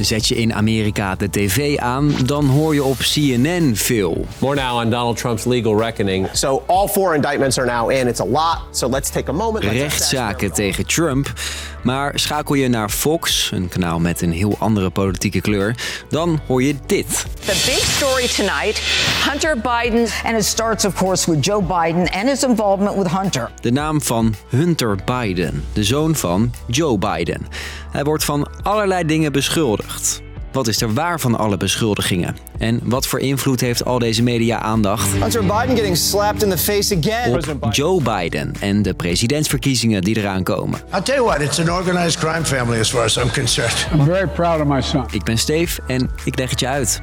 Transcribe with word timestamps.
Zet 0.00 0.26
je 0.26 0.34
in 0.34 0.54
Amerika 0.54 1.14
de 1.14 1.30
tv 1.30 1.78
aan, 1.78 2.14
dan 2.24 2.46
hoor 2.46 2.74
je 2.74 2.84
op 2.84 2.96
CNN 2.96 3.76
veel. 3.76 4.26
More 4.38 4.54
now 4.54 4.84
on 4.84 4.90
Donald 4.90 5.16
Trump's 5.16 5.44
legal 5.44 5.78
reckoning. 5.78 6.28
So 6.32 6.62
all 6.66 6.88
four 6.88 7.14
indictments 7.14 7.58
are 7.58 7.70
now 7.70 7.90
in. 7.90 8.06
It's 8.06 8.20
a 8.20 8.26
lot. 8.26 8.58
So 8.70 8.88
let's 8.88 9.10
take 9.10 9.30
a 9.30 9.34
moment. 9.34 9.64
Rechtszaken 9.64 10.52
tegen 10.52 10.86
Trump. 10.86 11.32
Maar 11.82 12.12
schakel 12.14 12.54
je 12.54 12.68
naar 12.68 12.90
Fox, 12.90 13.50
een 13.52 13.68
kanaal 13.68 13.98
met 13.98 14.20
een 14.20 14.32
heel 14.32 14.56
andere 14.58 14.90
politieke 14.90 15.40
kleur, 15.40 15.74
dan 16.08 16.40
hoor 16.46 16.62
je 16.62 16.74
dit. 16.86 17.26
The 17.44 17.62
big 17.66 17.84
story 17.96 18.28
tonight 18.28 18.80
Hunter 19.30 19.56
Biden. 19.56 20.06
And 20.24 20.36
it 20.36 20.44
starts, 20.44 20.84
of 20.84 20.94
course, 20.94 21.30
with 21.30 21.44
Joe 21.44 21.62
Biden 21.62 22.10
and 22.10 22.28
his 22.28 22.42
involvement 22.42 22.96
with 22.96 23.10
Hunter. 23.10 23.50
De 23.60 23.70
naam 23.70 24.02
van 24.02 24.34
Hunter 24.48 24.96
Biden, 25.04 25.64
de 25.72 25.84
zoon 25.84 26.14
van 26.14 26.52
Joe 26.66 26.98
Biden. 26.98 27.46
Hij 27.96 28.04
wordt 28.04 28.24
van 28.24 28.48
allerlei 28.62 29.06
dingen 29.06 29.32
beschuldigd. 29.32 30.22
Wat 30.52 30.66
is 30.66 30.80
er 30.80 30.94
waar 30.94 31.20
van 31.20 31.38
alle 31.38 31.56
beschuldigingen? 31.56 32.36
En 32.58 32.80
wat 32.84 33.06
voor 33.06 33.20
invloed 33.20 33.60
heeft 33.60 33.84
al 33.84 33.98
deze 33.98 34.22
media-aandacht 34.22 35.08
Hunter 35.12 35.40
Biden 35.40 35.76
getting 35.76 35.96
slapped 35.96 36.42
in 36.42 36.50
the 36.50 36.58
face 36.58 36.96
again. 36.96 37.58
op 37.60 37.74
Joe 37.74 38.02
Biden 38.02 38.52
en 38.60 38.82
de 38.82 38.94
presidentsverkiezingen 38.94 40.02
die 40.02 40.18
eraan 40.18 40.42
komen? 40.42 40.80
Ik 45.10 45.24
ben 45.24 45.38
Steve 45.38 45.80
en 45.86 46.10
ik 46.24 46.38
leg 46.38 46.50
het 46.50 46.60
je 46.60 46.68
uit. 46.68 47.02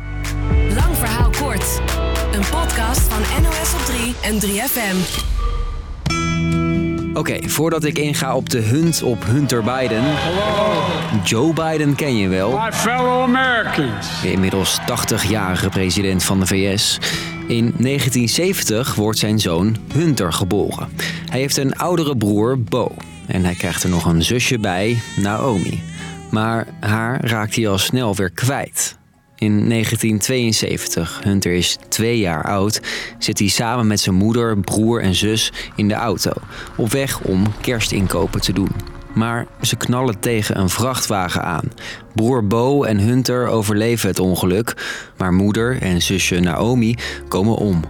Lang 0.75 0.97
verhaal 0.97 1.29
kort. 1.29 1.81
Een 2.31 2.45
podcast 2.51 3.01
van 3.01 3.41
NOS 3.43 3.73
op 3.73 3.85
3 3.85 4.15
en 4.21 4.39
3FM. 4.39 5.31
Oké, 7.13 7.49
voordat 7.49 7.83
ik 7.83 7.97
inga 7.97 8.35
op 8.35 8.49
de 8.49 8.59
hunt 8.59 9.03
op 9.03 9.25
Hunter 9.25 9.63
Biden. 9.63 10.03
Joe 11.23 11.53
Biden 11.53 11.95
ken 11.95 12.17
je 12.17 12.27
wel. 12.27 12.51
My 12.51 12.71
fellow 12.71 13.21
Americans. 13.21 14.21
De 14.21 14.31
inmiddels 14.31 14.79
80-jarige 14.81 15.69
president 15.69 16.23
van 16.23 16.39
de 16.39 16.45
VS. 16.45 16.97
In 17.47 17.73
1970 17.77 18.95
wordt 18.95 19.19
zijn 19.19 19.39
zoon 19.39 19.77
Hunter 19.93 20.33
geboren. 20.33 20.89
Hij 21.29 21.39
heeft 21.39 21.57
een 21.57 21.75
oudere 21.75 22.17
broer, 22.17 22.59
Bo. 22.59 22.91
En 23.27 23.43
hij 23.43 23.55
krijgt 23.55 23.83
er 23.83 23.89
nog 23.89 24.05
een 24.05 24.23
zusje 24.23 24.59
bij, 24.59 25.01
Naomi. 25.15 25.81
Maar 26.31 26.67
haar 26.79 27.25
raakt 27.25 27.55
hij 27.55 27.67
al 27.67 27.77
snel 27.77 28.15
weer 28.15 28.29
kwijt. 28.29 28.97
In 29.35 29.69
1972, 29.69 31.19
Hunter 31.23 31.51
is 31.53 31.77
twee 31.89 32.19
jaar 32.19 32.43
oud, 32.43 32.81
zit 33.17 33.39
hij 33.39 33.47
samen 33.47 33.87
met 33.87 33.99
zijn 33.99 34.15
moeder, 34.15 34.59
broer 34.59 35.01
en 35.01 35.15
zus 35.15 35.51
in 35.75 35.87
de 35.87 35.93
auto. 35.93 36.31
Op 36.77 36.91
weg 36.91 37.21
om 37.21 37.43
kerstinkopen 37.61 38.41
te 38.41 38.53
doen. 38.53 38.71
Maar 39.13 39.47
ze 39.61 39.75
knallen 39.75 40.19
tegen 40.19 40.59
een 40.59 40.69
vrachtwagen 40.69 41.43
aan. 41.43 41.71
Broer 42.15 42.47
Bo 42.47 42.83
en 42.83 42.99
Hunter 42.99 43.47
overleven 43.47 44.09
het 44.09 44.19
ongeluk, 44.19 44.73
maar 45.17 45.33
moeder 45.33 45.81
en 45.81 46.01
zusje 46.01 46.39
Naomi 46.39 46.95
komen 47.27 47.55
om. 47.55 47.81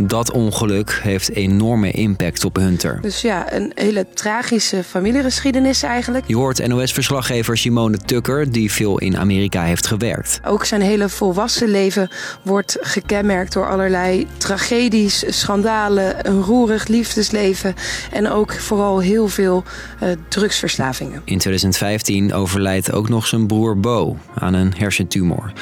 Dat 0.00 0.32
ongeluk 0.32 1.00
heeft 1.02 1.30
enorme 1.30 1.90
impact 1.90 2.44
op 2.44 2.56
Hunter. 2.56 2.98
Dus 3.00 3.20
ja, 3.20 3.52
een 3.52 3.72
hele 3.74 4.06
tragische 4.14 4.84
familiegeschiedenis 4.84 5.82
eigenlijk. 5.82 6.24
Je 6.26 6.36
hoort 6.36 6.66
NOS-verslaggever 6.66 7.56
Simone 7.56 7.96
Tucker, 7.98 8.52
die 8.52 8.72
veel 8.72 8.98
in 8.98 9.16
Amerika 9.16 9.62
heeft 9.62 9.86
gewerkt. 9.86 10.40
Ook 10.44 10.64
zijn 10.64 10.80
hele 10.80 11.08
volwassen 11.08 11.68
leven 11.68 12.08
wordt 12.42 12.76
gekenmerkt 12.80 13.52
door 13.52 13.68
allerlei 13.68 14.26
tragedies, 14.36 15.24
schandalen, 15.28 16.28
een 16.28 16.42
roerig 16.42 16.86
liefdesleven 16.86 17.74
en 18.12 18.30
ook 18.30 18.52
vooral 18.52 18.98
heel 18.98 19.28
veel 19.28 19.64
eh, 20.00 20.08
drugsverslavingen. 20.28 21.22
In 21.24 21.38
2015 21.38 22.32
overlijdt 22.32 22.92
ook 22.92 23.08
nog 23.08 23.26
zijn 23.26 23.46
broer 23.46 23.80
Bo 23.80 24.16
aan 24.34 24.54
een 24.54 24.74
hersentumor. 24.76 25.52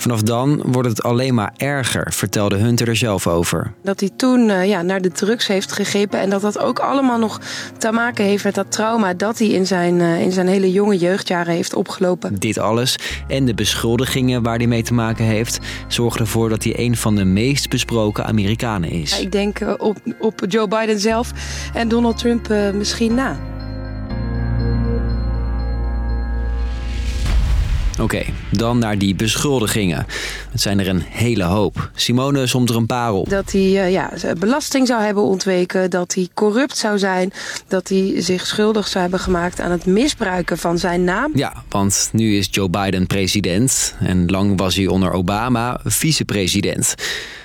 Vanaf 0.00 0.22
dan 0.22 0.62
wordt 0.66 0.88
het 0.88 1.02
alleen 1.02 1.34
maar 1.34 1.52
erger, 1.56 2.12
vertelde 2.12 2.56
Hunter 2.56 2.88
er 2.88 2.96
zelf 2.96 3.26
over. 3.26 3.72
Dat 3.82 4.00
hij 4.00 4.10
toen 4.16 4.50
eh, 4.50 4.68
ja, 4.68 4.82
naar 4.82 5.00
de 5.00 5.10
drugs 5.10 5.46
heeft 5.46 5.72
gegrepen 5.72 6.20
en 6.20 6.30
dat 6.30 6.40
dat 6.40 6.58
ook 6.58 6.78
allemaal 6.78 7.18
nog 7.18 7.40
te 7.78 7.92
maken 7.92 8.24
heeft 8.24 8.44
met 8.44 8.54
dat 8.54 8.72
trauma 8.72 9.14
dat 9.14 9.38
hij 9.38 9.48
in 9.48 9.66
zijn, 9.66 10.00
eh, 10.00 10.20
in 10.20 10.32
zijn 10.32 10.46
hele 10.48 10.72
jonge 10.72 10.96
jeugdjaren 10.96 11.54
heeft 11.54 11.74
opgelopen. 11.74 12.34
Dit 12.38 12.58
alles 12.58 12.98
en 13.28 13.44
de 13.44 13.54
beschuldigingen 13.54 14.42
waar 14.42 14.56
hij 14.56 14.66
mee 14.66 14.82
te 14.82 14.94
maken 14.94 15.24
heeft, 15.24 15.58
zorgen 15.88 16.20
ervoor 16.20 16.48
dat 16.48 16.64
hij 16.64 16.78
een 16.78 16.96
van 16.96 17.16
de 17.16 17.24
meest 17.24 17.68
besproken 17.68 18.26
Amerikanen 18.26 18.90
is. 18.90 19.20
Ik 19.20 19.32
denk 19.32 19.60
eh, 19.60 19.74
op, 19.78 19.96
op 20.18 20.44
Joe 20.48 20.68
Biden 20.68 21.00
zelf 21.00 21.32
en 21.74 21.88
Donald 21.88 22.18
Trump 22.18 22.48
misschien 22.72 23.14
na. 23.14 23.49
Oké, 28.00 28.22
dan 28.50 28.78
naar 28.78 28.98
die 28.98 29.14
beschuldigingen. 29.14 30.06
Het 30.50 30.60
zijn 30.60 30.80
er 30.80 30.88
een 30.88 31.02
hele 31.06 31.44
hoop. 31.44 31.90
Simone 31.94 32.46
somt 32.46 32.70
er 32.70 32.76
een 32.76 32.86
paar 32.86 33.12
op. 33.12 33.28
Dat 33.28 33.52
hij 33.52 33.60
eh, 33.60 33.90
ja, 33.90 34.12
belasting 34.38 34.86
zou 34.86 35.02
hebben 35.02 35.22
ontweken, 35.22 35.90
dat 35.90 36.14
hij 36.14 36.28
corrupt 36.34 36.76
zou 36.76 36.98
zijn, 36.98 37.32
dat 37.68 37.88
hij 37.88 38.14
zich 38.16 38.46
schuldig 38.46 38.88
zou 38.88 39.02
hebben 39.02 39.20
gemaakt 39.20 39.60
aan 39.60 39.70
het 39.70 39.86
misbruiken 39.86 40.58
van 40.58 40.78
zijn 40.78 41.04
naam. 41.04 41.30
Ja, 41.34 41.52
want 41.68 42.08
nu 42.12 42.36
is 42.36 42.48
Joe 42.50 42.68
Biden 42.68 43.06
president 43.06 43.94
en 44.00 44.26
lang 44.26 44.58
was 44.58 44.76
hij 44.76 44.86
onder 44.86 45.12
Obama 45.12 45.80
vicepresident. 45.84 46.94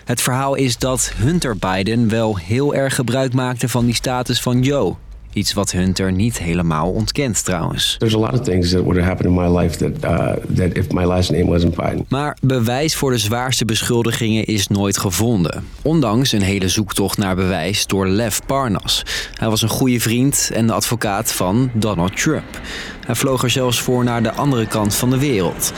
Het 0.05 0.21
verhaal 0.21 0.55
is 0.55 0.77
dat 0.77 1.11
Hunter 1.15 1.57
Biden 1.57 2.09
wel 2.09 2.37
heel 2.37 2.75
erg 2.75 2.95
gebruik 2.95 3.33
maakte 3.33 3.69
van 3.69 3.85
die 3.85 3.95
status 3.95 4.41
van 4.41 4.61
Joe. 4.61 4.95
Iets 5.35 5.53
wat 5.53 5.71
Hunter 5.71 6.11
niet 6.11 6.37
helemaal 6.37 6.91
ontkent 6.91 7.45
trouwens. 7.45 7.95
There's 7.97 8.15
a 8.15 8.19
lot 8.19 8.33
of 8.33 8.41
things 8.41 8.69
that 8.69 8.81
would 8.81 8.97
have 8.97 9.07
happened 9.07 9.37
in 9.37 9.43
my 9.43 9.59
life 9.59 9.77
that 9.77 10.03
uh, 10.03 10.55
that 10.55 10.73
if 10.73 10.91
my 10.91 11.05
last 11.05 11.31
name 11.31 11.45
wasn't 11.45 11.75
Biden. 11.75 12.05
Maar 12.09 12.37
bewijs 12.41 12.95
voor 12.95 13.11
de 13.11 13.17
zwaarste 13.17 13.65
beschuldigingen 13.65 14.45
is 14.45 14.67
nooit 14.67 14.97
gevonden. 14.97 15.67
Ondanks 15.81 16.31
een 16.31 16.41
hele 16.41 16.67
zoektocht 16.67 17.17
naar 17.17 17.35
bewijs 17.35 17.87
door 17.87 18.07
Lev 18.07 18.37
Parnas. 18.45 19.03
Hij 19.33 19.49
was 19.49 19.61
een 19.61 19.69
goede 19.69 19.99
vriend 19.99 20.49
en 20.53 20.67
de 20.67 20.73
advocaat 20.73 21.31
van 21.31 21.69
Donald 21.73 22.17
Trump. 22.17 22.61
Hij 23.05 23.15
vloog 23.15 23.43
er 23.43 23.49
zelfs 23.49 23.81
voor 23.81 24.03
naar 24.03 24.23
de 24.23 24.31
andere 24.31 24.67
kant 24.67 24.95
van 24.95 25.09
de 25.09 25.17
wereld. 25.17 25.73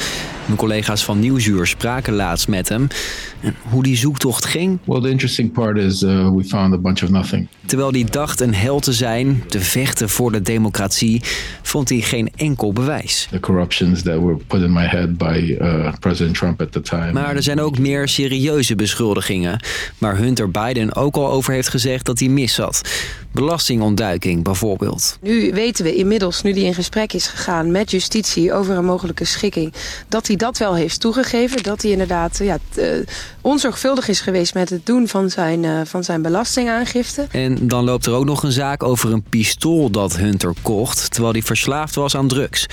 Mijn 0.48 0.60
collega's 0.60 1.04
van 1.04 1.20
Nieuwsuur 1.20 1.68
spraken 1.68 2.14
laatst 2.14 2.48
met 2.48 2.70
hem. 2.70 2.88
En 3.40 3.56
hoe 3.70 3.84
die 3.84 3.98
zoektocht 3.98 4.46
ging. 4.46 4.80
Well, 4.84 5.02
the 5.02 5.10
interesting 5.10 5.52
part 5.52 5.78
is 5.78 6.02
uh, 6.02 6.30
we 6.36 6.44
found 6.44 6.74
a 6.74 6.78
bunch 6.78 7.04
of 7.04 7.10
nothing. 7.10 7.48
Terwijl 7.66 7.92
hij 7.92 8.04
dacht 8.04 8.40
een 8.40 8.54
held 8.54 8.84
te 8.84 8.94
zijn, 8.94 9.44
te 9.48 9.60
vechten 9.60 10.10
voor 10.10 10.32
de 10.32 10.42
democratie, 10.42 11.22
vond 11.62 11.90
hij 11.90 12.02
geen 12.02 12.32
enkel 12.36 12.74
bewijs. 12.74 13.28
The 13.32 13.40
corruptions 13.40 14.02
that 14.02 14.20
were 14.20 14.38
put 14.48 14.62
in 14.62 14.74
my 14.74 14.86
head 14.86 15.18
by 15.18 15.58
uh, 15.62 15.94
President 16.00 16.36
Trump 16.36 16.62
at 16.62 16.72
the 16.72 16.82
time. 16.82 17.12
Maar 17.12 17.36
er 17.36 17.44
zijn 17.44 17.62
ook 17.62 17.80
meer 17.80 18.08
serieuze 18.08 18.76
beschuldigingen, 18.76 19.64
waar 19.98 20.18
Hunter 20.18 20.52
Biden 20.52 20.96
ook 20.96 21.16
al 21.16 21.32
over 21.32 21.54
heeft 21.54 21.70
gezegd 21.70 22.06
dat 22.06 22.20
hij 22.20 22.30
mis 22.30 22.54
zat. 22.54 22.82
Belastingontduiking 23.32 24.44
bijvoorbeeld. 24.44 25.18
Nu 25.22 25.52
weten 25.54 25.84
we 25.84 25.96
inmiddels, 25.96 26.42
nu 26.42 26.52
hij 26.52 26.62
in 26.62 26.74
gesprek 26.74 27.14
is 27.14 27.28
gegaan 27.28 27.72
met 27.72 27.92
justitie 27.92 28.54
over 28.54 28.78
een 28.78 28.86
mogelijke 28.86 29.26
schikking, 29.26 29.74
dat 30.08 30.28
hij 30.28 30.36
dat 30.38 30.58
wel 30.58 30.76
heeft 30.76 31.00
toegegeven. 31.00 31.64
Dat 31.64 31.82
hij 31.82 31.92
inderdaad 31.92 32.38
ja, 32.38 32.58
eh, 32.76 32.88
onzorgvuldig 33.42 34.08
is 34.08 34.22
geweest 34.22 34.54
met 34.54 34.70
het 34.70 34.86
doen 34.86 35.08
van 35.08 35.30
zijn, 35.30 35.66
eh, 35.66 35.82
van 35.84 36.04
zijn 36.04 36.22
belastingaangifte. 36.22 37.28
En 37.32 37.68
dan 37.68 37.84
loopt 37.84 38.06
er 38.06 38.14
ook 38.14 38.26
nog 38.26 38.44
een 38.44 38.52
zaak 38.52 38.84
over 38.84 39.12
een 39.14 39.24
pistool 39.30 39.90
dat 39.90 40.18
Hunter 40.18 40.54
kocht, 40.62 41.12
terwijl 41.12 41.34
hij 41.34 41.44
verslaafd 41.44 41.96
was 41.96 42.16
aan 42.16 42.28
drugs. 42.28 42.66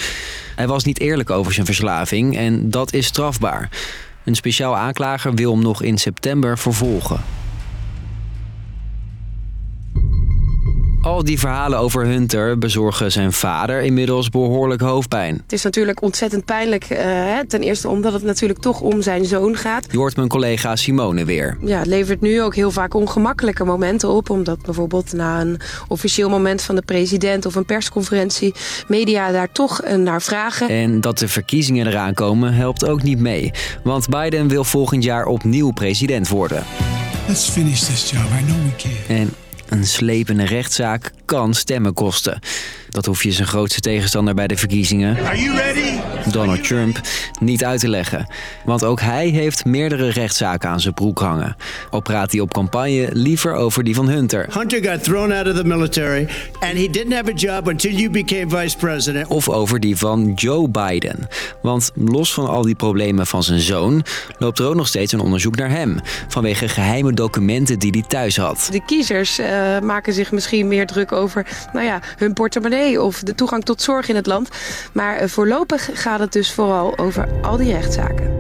Hij 0.57 0.67
was 0.67 0.85
niet 0.85 1.01
eerlijk 1.01 1.31
over 1.31 1.53
zijn 1.53 1.67
verslaving 1.67 2.37
en 2.37 2.71
dat 2.71 2.93
is 2.93 3.07
strafbaar. 3.07 3.71
Een 4.25 4.35
speciaal 4.35 4.77
aanklager 4.77 5.35
wil 5.35 5.53
hem 5.53 5.63
nog 5.63 5.83
in 5.83 5.99
september 5.99 6.59
vervolgen. 6.59 7.44
Al 11.05 11.25
die 11.25 11.39
verhalen 11.39 11.79
over 11.79 12.05
Hunter 12.07 12.59
bezorgen 12.59 13.13
zijn 13.13 13.33
vader 13.33 13.83
inmiddels 13.83 14.29
behoorlijk 14.29 14.81
hoofdpijn. 14.81 15.41
Het 15.43 15.53
is 15.53 15.63
natuurlijk 15.63 16.03
ontzettend 16.03 16.45
pijnlijk. 16.45 16.85
eh, 16.85 17.05
hè, 17.05 17.47
ten 17.47 17.63
eerste 17.63 17.89
omdat 17.89 18.13
het 18.13 18.23
natuurlijk 18.23 18.61
toch 18.61 18.81
om 18.81 19.03
zijn 19.03 19.25
zoon 19.25 19.57
gaat. 19.57 19.87
Je 19.91 19.97
hoort 19.97 20.17
mijn 20.17 20.29
collega 20.29 20.77
Simone 20.77 21.25
weer. 21.25 21.57
Ja, 21.61 21.79
het 21.79 21.87
levert 21.87 22.21
nu 22.21 22.43
ook 22.43 22.55
heel 22.55 22.71
vaak 22.71 22.95
ongemakkelijke 22.95 23.65
momenten 23.65 24.09
op. 24.09 24.31
Omdat 24.31 24.63
bijvoorbeeld 24.63 25.13
na 25.13 25.41
een 25.41 25.61
officieel 25.89 26.29
moment 26.29 26.63
van 26.63 26.75
de 26.75 26.83
president 26.83 27.47
of 27.47 27.55
een 27.55 27.65
persconferentie... 27.65 28.55
media 28.89 29.33
daar 29.33 29.53
toch 29.53 29.81
eh, 29.81 29.97
naar 29.97 30.23
vragen. 30.23 30.69
En 30.69 31.01
dat 31.01 31.19
de 31.19 31.29
verkiezingen 31.29 31.87
eraan 31.87 32.15
komen 32.15 32.55
helpt 32.55 32.87
ook 32.89 33.03
niet 33.03 33.19
mee. 33.19 33.51
Want 33.83 34.09
Biden 34.09 34.49
wil 34.49 34.65
volgend 34.65 35.05
jaar 35.05 35.27
opnieuw 35.27 35.71
president 35.71 36.29
worden. 36.29 36.65
Let's 37.29 37.49
finish 37.49 37.81
this 37.81 38.11
job. 38.11 38.23
I 38.41 38.45
know 38.45 38.57
we 38.57 38.77
can. 38.77 39.17
En 39.17 39.31
een 39.75 39.87
slepende 39.87 40.45
rechtszaak 40.45 41.11
kan 41.25 41.55
stemmen 41.55 41.93
kosten. 41.93 42.39
Dat 42.89 43.07
hoef 43.07 43.23
je 43.23 43.33
zijn 43.33 43.49
grootste 43.49 43.81
tegenstander 43.81 44.35
bij 44.35 44.47
de 44.47 44.57
verkiezingen, 44.57 45.17
Are 45.27 45.43
you 45.43 45.57
ready? 45.57 46.14
Donald 46.31 46.65
Trump, 46.65 47.01
niet 47.41 47.65
uit 47.65 47.81
te 47.81 47.89
leggen. 47.89 48.27
Want 48.65 48.85
ook 48.85 49.01
hij 49.01 49.29
heeft 49.29 49.65
meerdere 49.65 50.09
rechtszaken 50.11 50.69
aan 50.69 50.81
zijn 50.81 50.95
broek 50.95 51.19
hangen. 51.19 51.57
Al 51.91 52.01
praat 52.01 52.33
hij 52.33 52.41
op 52.41 52.53
campagne 52.53 53.09
liever 53.13 53.53
over 53.53 53.85
die 53.85 53.95
van 53.95 54.09
Hunter. 54.09 54.47
Hunter 54.51 54.85
got 54.85 55.05
thrown 55.05 55.33
out 55.33 55.49
of 55.49 55.55
the 55.55 55.65
military, 55.65 56.29
and 56.61 56.73
he 56.73 56.89
didn't 56.91 57.13
have 57.13 57.31
a 57.31 57.35
job 57.35 57.69
until 57.69 57.91
you 57.91 58.11
became 58.11 58.49
vice 58.49 58.77
president. 58.77 59.27
Of 59.27 59.49
over 59.49 59.81
die 59.81 59.97
van 59.97 60.33
Joe 60.35 60.69
Biden. 60.69 61.29
Want 61.63 61.91
los 61.95 62.35
van 62.35 62.47
al 62.47 62.63
die 62.63 62.75
problemen 62.75 63.27
van 63.27 63.43
zijn 63.43 63.61
zoon, 63.61 64.05
loopt 64.39 64.59
er 64.59 64.67
ook 64.67 64.75
nog 64.75 64.87
steeds 64.87 65.13
een 65.13 65.21
onderzoek 65.21 65.57
naar 65.57 65.71
hem. 65.71 65.99
Vanwege 66.29 66.69
geheime 66.69 67.13
documenten 67.13 67.79
die 67.79 67.91
hij 67.91 68.05
thuis 68.09 68.37
had. 68.37 68.69
De 68.71 68.85
kiezers 68.85 69.39
eh, 69.39 69.79
maken 69.79 70.13
zich 70.13 70.33
misschien 70.33 70.69
meer 70.69 70.87
druk 70.87 71.13
over 71.13 71.47
nou 71.73 71.87
ja, 71.87 72.01
hun 72.17 72.33
portemonnee 72.33 73.03
of 73.03 73.21
de 73.21 73.35
toegang 73.35 73.65
tot 73.65 73.83
zorg 73.83 74.09
in 74.09 74.17
het 74.17 74.27
land. 74.27 74.49
Maar 74.93 75.17
eh, 75.17 75.29
voorlopig 75.29 75.91
gaat 76.15 76.23
het 76.23 76.33
dus 76.33 76.53
vooral 76.53 76.99
over 76.99 77.29
al 77.43 77.57
die 77.57 77.73
rechtszaken. 77.73 78.33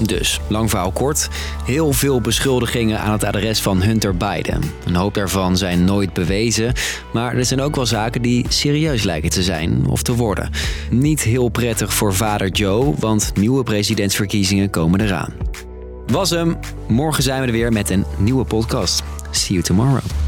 Dus, 0.00 0.40
lang 0.48 0.70
verhaal 0.70 0.90
kort, 0.90 1.28
heel 1.64 1.92
veel 1.92 2.20
beschuldigingen 2.20 3.00
aan 3.00 3.12
het 3.12 3.24
adres 3.24 3.60
van 3.60 3.82
Hunter 3.82 4.16
Biden. 4.16 4.62
Een 4.84 4.94
hoop 4.94 5.14
daarvan 5.14 5.56
zijn 5.56 5.84
nooit 5.84 6.12
bewezen, 6.12 6.72
maar 7.12 7.34
er 7.34 7.44
zijn 7.44 7.60
ook 7.60 7.74
wel 7.74 7.86
zaken 7.86 8.22
die 8.22 8.46
serieus 8.48 9.02
lijken 9.02 9.30
te 9.30 9.42
zijn 9.42 9.86
of 9.86 10.02
te 10.02 10.14
worden. 10.14 10.50
Niet 10.90 11.20
heel 11.20 11.48
prettig 11.48 11.94
voor 11.94 12.14
vader 12.14 12.48
Joe, 12.48 12.94
want 12.98 13.32
nieuwe 13.34 13.62
presidentsverkiezingen 13.62 14.70
komen 14.70 15.00
eraan. 15.00 15.32
Was 16.06 16.30
hem. 16.30 16.58
Morgen 16.88 17.22
zijn 17.22 17.40
we 17.40 17.46
er 17.46 17.52
weer 17.52 17.72
met 17.72 17.90
een 17.90 18.04
nieuwe 18.18 18.44
podcast. 18.44 19.02
See 19.30 19.52
you 19.52 19.62
tomorrow. 19.62 20.25